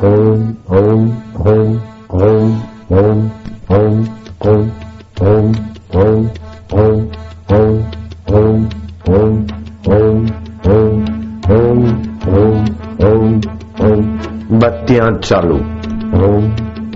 [0.00, 0.40] ओम
[0.76, 1.04] ओम
[1.50, 1.68] ओम
[2.14, 2.50] ओम
[2.92, 3.20] ओम
[3.76, 3.94] ओम ओम
[4.46, 4.66] ओम
[5.22, 5.46] ओम
[5.96, 6.26] ओम
[6.74, 6.98] ओम
[7.56, 7.78] ओम
[8.30, 9.38] ओम
[9.88, 10.26] ओम
[10.66, 11.00] ओम
[11.52, 11.80] ओम
[12.28, 12.60] ओम
[13.06, 13.40] ओम
[13.86, 15.56] ओम बत्तियाँ चालू
[16.20, 16.44] ओम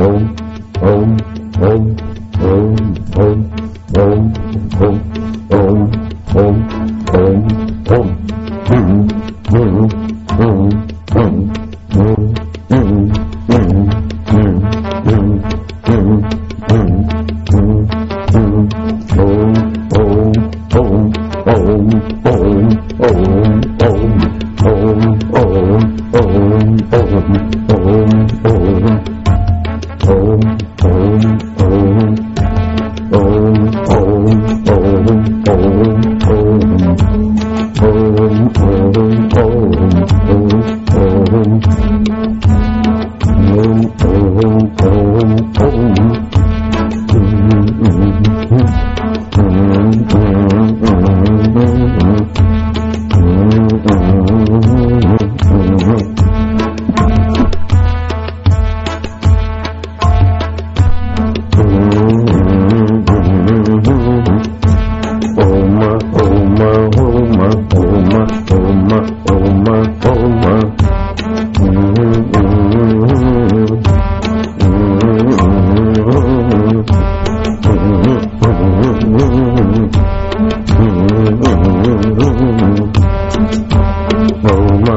[0.00, 0.28] ओम
[0.88, 1.16] ओम
[1.62, 1.86] ओम
[2.48, 2.76] ओम
[3.18, 3.46] ओम ओम
[4.00, 4.30] ओम
[5.54, 5.80] ओम
[6.36, 6.62] ओम
[7.16, 7.77] ओम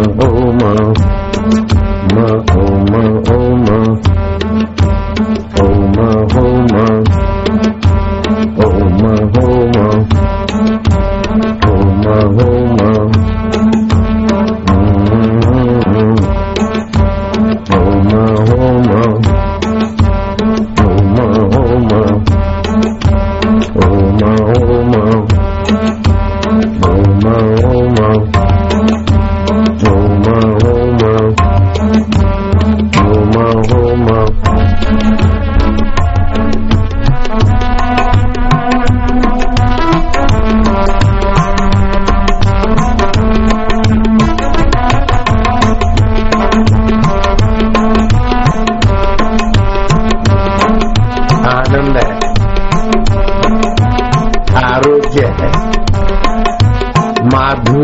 [0.00, 0.37] Oh.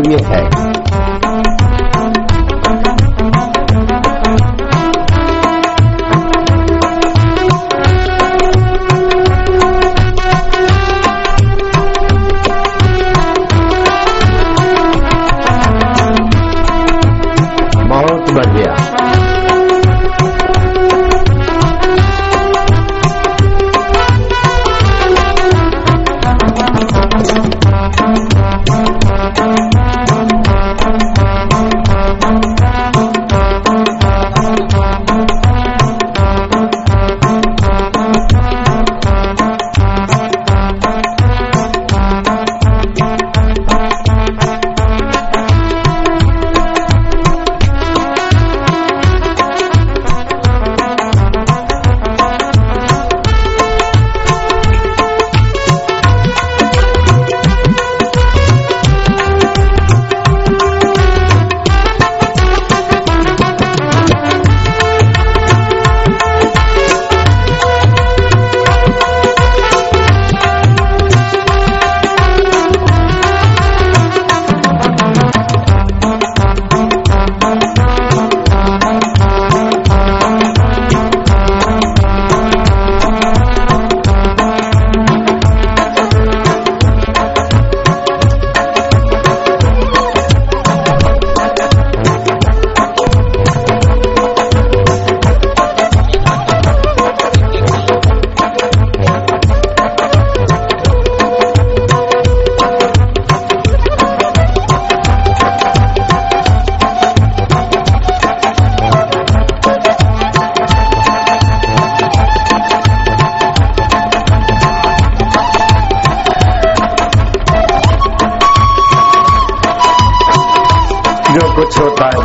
[0.07, 0.64] 面台。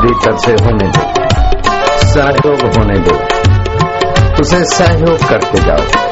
[0.01, 1.15] भीतर से होने दो।
[1.99, 3.17] सहयोग होने दो।
[4.41, 6.10] उसे सहयोग करते जाओ।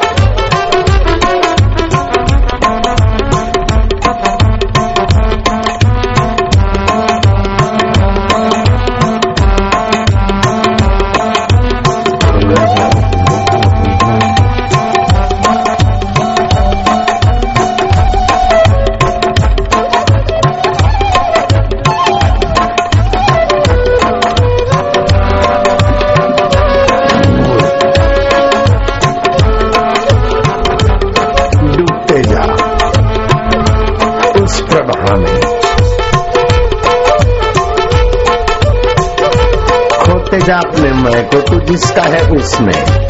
[40.31, 43.08] भेजा में मैं को तू जिसका है उसमें।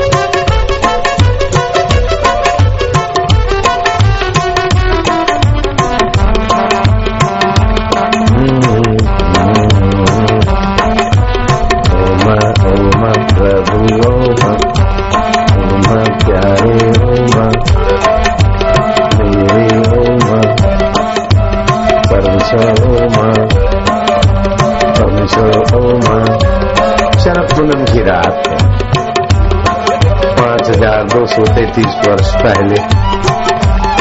[31.30, 32.76] वर्ष होते तीस वर्ष पहले।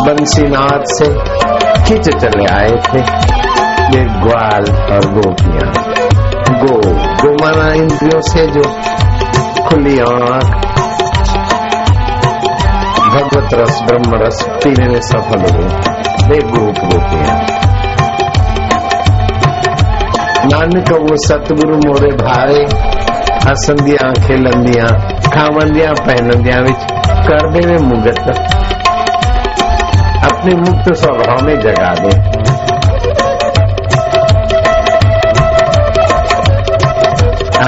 [0.07, 1.05] बंसीनाथ से
[1.83, 2.99] खिंच चले आए थे।
[3.99, 5.73] ये ग्वाल और गोपियाँ।
[6.59, 8.63] गो गो माना इंद्रियों से जो
[9.69, 10.45] खुली आँख।
[13.15, 15.69] भगवत रस, ब्रह्म रस पीने में सफल हुए।
[16.29, 17.39] वे गोप गोपियाँ।
[20.45, 22.89] नानक, वो सतगुरु मोरे भारे
[23.51, 26.98] हसंदिया खेलंदियाँ खावंदियाँ, पहनंदिया विच
[27.29, 28.19] कर देवे मुगत।
[30.33, 32.39] अपने मुक्त स्वभाव में जगा दे।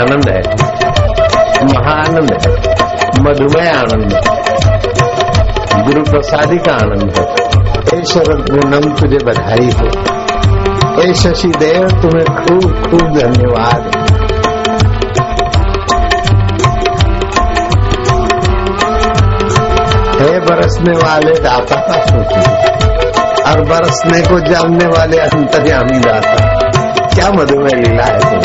[0.03, 0.43] आनंद है।
[1.65, 2.71] महाआनंद है।
[3.21, 4.13] मधुमय आनंद
[5.87, 7.23] गुरु प्रसादी का आनंद है।
[8.01, 14.00] ऐ शरद पूनम, तुझे बधाई हो। ऐ शशि देव तुम्हें खूब खूब धन्यवाद। है
[20.51, 21.81] बरसने वाले दाता
[23.51, 26.35] और बरसने को जानने वाले अंतर्यामी दाता।
[27.15, 28.40] क्या मधुमेह लीला है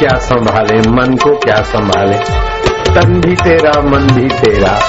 [0.00, 0.90] क्या संभाले?
[0.90, 2.16] मन को क्या संभाले?
[2.94, 4.80] तन भी तेरा, मन भी तेरा।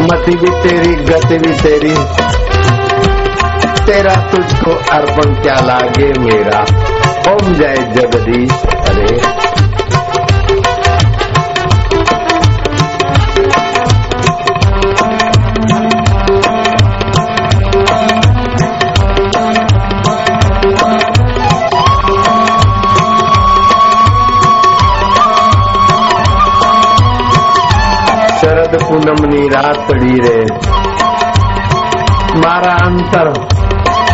[0.00, 1.94] मति भी तेरी, गति भी तेरी।
[3.86, 6.60] तेरा तुझको अर्पण क्या लागे मेरा?
[7.32, 8.50] ओम जय जगदीश।
[8.88, 9.37] अरे
[29.07, 30.37] શરદ પૂનમની રાતડી રે
[32.37, 33.27] મારા અંતર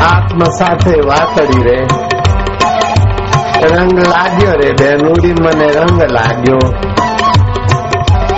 [0.02, 1.78] આત્મ સાથે વાતડી રે
[3.64, 6.66] રંગ લાગ્યો રે બેનુડી મને રંગ લાગ્યો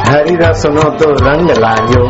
[0.05, 2.07] હરિરસ નો તો રંગ લાગ્યો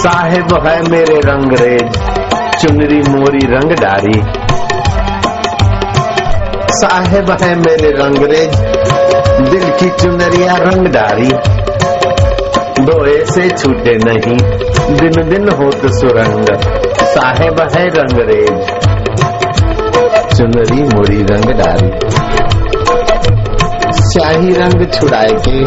[0.00, 2.11] साहेब है मेरे रंगरेज
[2.63, 4.13] चुनरी मोरी रंग डारी।
[6.71, 8.55] साहेब है मेरे रंगरेज
[9.49, 11.27] दिल की चुनरिया रंग डारी।
[12.83, 14.37] दो ऐसे छूटे नहीं,
[14.97, 16.45] दिन दिन होत सुरंग।
[17.05, 18.65] साहेब है रंगरेज
[20.37, 21.91] चुनरी मोरी रंग डारी।
[23.91, 25.65] स्याही रंग छुड़ाए के,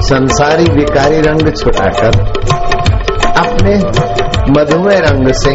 [0.00, 2.12] संसारी विकारी रंग छुड़ाकर
[3.36, 3.74] अपने
[4.50, 5.50] मधुमेह रंग से।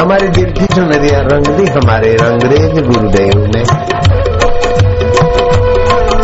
[0.00, 3.62] हमारे दिल की जो नदियाँ रंग दी हमारे रंगरेज गुरुदेव ने।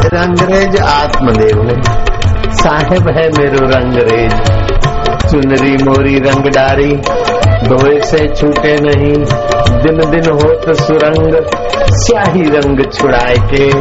[0.06, 1.82] रंगरेज आत्मदेव ने।
[2.54, 4.32] साहेब है मेरो रंगरेज।
[5.30, 7.00] चुनरी मोरी रंग डारी।
[7.68, 9.24] दोए से छूटे नहीं।
[9.82, 11.46] दिन दिन हो तो सुरंग।
[11.90, 13.72] स्याही रंग छुड़ाए के।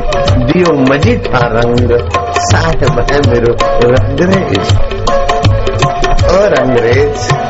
[0.44, 3.56] दियो मजी था रंग। साहेब है मेरो
[3.90, 4.78] रंगरेज।
[6.32, 7.45] और अंग्रेज़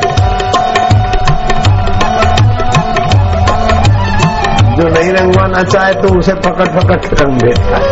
[4.76, 7.90] जो नहीं रंगवाना चाहे तो उसे पकड़ पकड़ रंग देता है।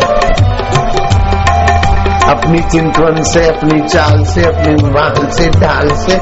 [2.29, 6.15] अपनी चिंतवन से, अपनी चाल से, अपनी माल से, ढाल से,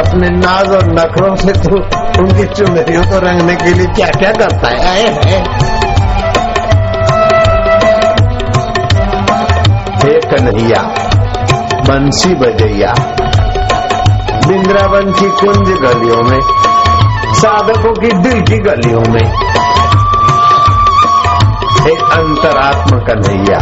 [0.00, 1.76] अपने नाज और नखरों से तो
[2.22, 4.78] उनकी चुनरियों को रंगने के लिए क्या क्या करता है?
[4.88, 5.42] आए है
[9.96, 10.82] हे कन्हैया,
[11.88, 12.92] बंसी बजैया
[14.46, 16.40] वृंदावन की कुंज गलियों में,
[17.34, 19.49] साधकों की दिल की गलियों में
[21.80, 23.60] है अंतरात्मा का नैया।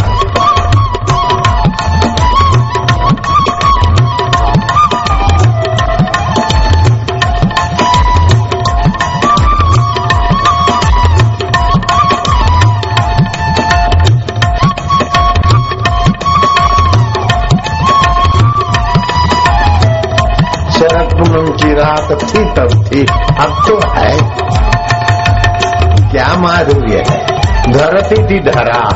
[21.68, 23.00] रात थी तब थी
[23.40, 24.16] अब तो है।
[26.10, 27.17] क्या माधुर्य है?
[27.72, 28.88] धरती थी धरा।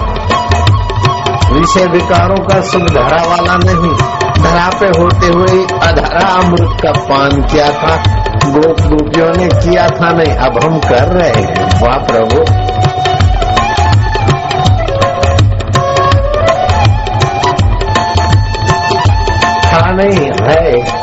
[1.52, 3.96] विषय विकारों का सुख धरा वाला नहीं।
[4.42, 7.96] धरा पे होते हुए अधरा अमृत का पान किया था।
[8.46, 12.72] गोप गोपियों ने किया था नहीं। अब हम कर रहे हैं। वाह प्रभु।
[19.94, 21.01] नहीं, है।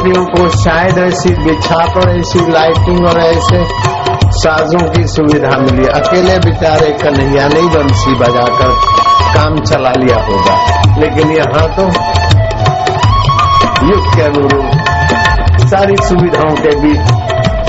[0.00, 3.64] गोपियों को शायद ऐसी बिछाप और ऐसी लाइटिंग और ऐसे
[4.30, 8.72] साजों की सुविधा मिली। अकेले बेचारे कन्हैया नहीं बंसी बजाकर
[9.34, 10.54] काम चला लिया होगा।
[10.98, 11.82] लेकिन यहाँ तो
[13.86, 14.70] युग के अनुरूप
[15.68, 17.00] सारी सुविधाओं के बीच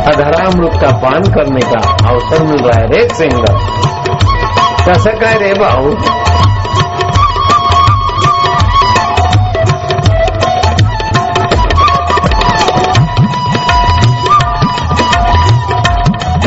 [0.07, 3.53] अधरामृत का पान करने का अवसर मिल रहा है। रे सिंगर।
[4.89, 6.21] कसं काय रे भाऊ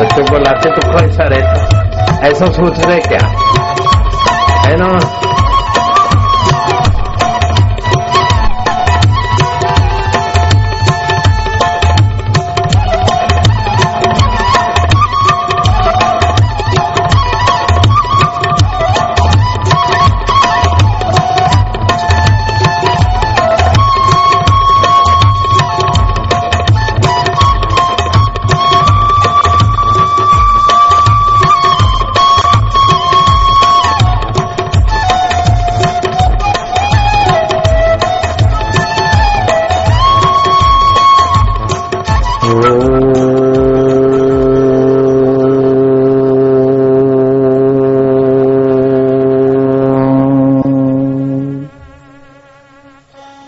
[0.00, 3.28] बच्चों को लाते तो कैसा रहता। ऐसा सोच रहे क्या?
[4.66, 5.27] है ना?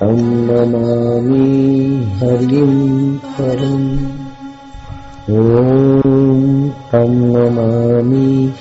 [0.00, 1.46] तं नमामि
[2.22, 3.98] हरिं परम्।
[5.30, 8.52] ॐ तं नमामि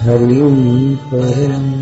[0.00, 1.73] हरिं परम्।